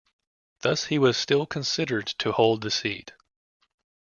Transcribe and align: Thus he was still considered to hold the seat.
Thus 0.61 0.85
he 0.85 0.97
was 0.97 1.15
still 1.15 1.45
considered 1.45 2.07
to 2.07 2.31
hold 2.31 2.61
the 2.61 2.71
seat. 2.71 3.13